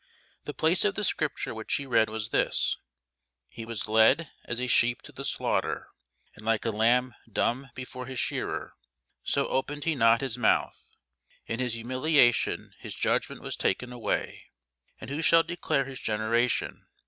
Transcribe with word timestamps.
The 0.45 0.53
place 0.55 0.83
of 0.83 0.95
the 0.95 1.03
scripture 1.03 1.53
which 1.53 1.75
he 1.75 1.85
read 1.85 2.09
was 2.09 2.29
this, 2.29 2.75
He 3.49 3.65
was 3.65 3.87
led 3.87 4.31
as 4.45 4.59
a 4.59 4.65
sheep 4.65 5.03
to 5.03 5.11
the 5.11 5.23
slaughter; 5.23 5.89
and 6.35 6.43
like 6.43 6.65
a 6.65 6.71
lamb 6.71 7.13
dumb 7.31 7.69
before 7.75 8.07
his 8.07 8.17
shearer, 8.17 8.73
so 9.21 9.47
opened 9.49 9.83
he 9.83 9.93
not 9.93 10.21
his 10.21 10.39
mouth: 10.39 10.87
in 11.45 11.59
his 11.59 11.75
humiliation 11.75 12.73
his 12.79 12.95
judgment 12.95 13.43
was 13.43 13.55
taken 13.55 13.93
away: 13.93 14.45
and 14.99 15.11
who 15.11 15.21
shall 15.21 15.43
declare 15.43 15.85
his 15.85 15.99
generation? 15.99 16.87